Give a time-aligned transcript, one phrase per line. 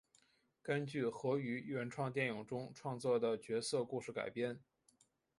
[0.63, 4.59] 根据和于原创电影中创作的角色故事改编。